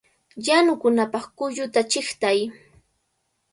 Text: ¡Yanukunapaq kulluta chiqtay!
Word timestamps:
¡Yanukunapaq 0.45 1.25
kulluta 1.37 1.81
chiqtay! 1.91 2.39